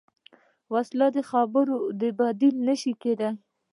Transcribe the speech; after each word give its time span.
وسله 0.73 1.07
د 1.15 1.17
خبرو 1.29 1.77
بدیل 2.19 2.55
نه 2.67 2.75
شي 2.81 2.93
کېدای 3.03 3.31